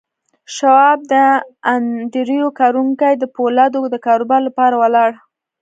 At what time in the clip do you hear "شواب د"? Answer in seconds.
0.55-1.13